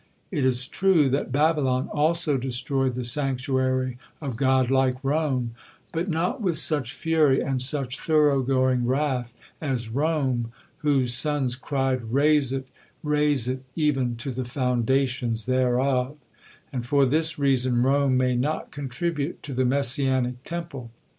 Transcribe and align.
It 0.31 0.43
is 0.43 0.65
true 0.65 1.11
that 1.11 1.31
Babylon 1.31 1.87
also 1.91 2.35
destroyed 2.35 2.95
the 2.95 3.03
sanctuary 3.03 3.99
of 4.19 4.35
God, 4.35 4.71
like 4.71 4.95
Rome, 5.03 5.53
but 5.91 6.09
not 6.09 6.41
with 6.41 6.57
such 6.57 6.95
fury 6.95 7.39
and 7.39 7.61
such 7.61 7.99
thorough 7.99 8.41
going 8.41 8.87
wrath 8.87 9.35
as 9.61 9.89
Rome, 9.89 10.51
whose 10.79 11.13
sons 11.13 11.55
cried: 11.55 12.11
"Raze 12.11 12.51
it, 12.51 12.67
raze 13.03 13.47
it, 13.47 13.61
even 13.75 14.15
to 14.15 14.31
the 14.31 14.43
foundations 14.43 15.45
thereof," 15.45 16.17
and 16.73 16.83
for 16.83 17.05
this 17.05 17.37
reason 17.37 17.83
Rome 17.83 18.17
may 18.17 18.35
not 18.35 18.71
contribute 18.71 19.43
to 19.43 19.53
the 19.53 19.65
Messianic 19.65 20.43
Temple. 20.43 20.89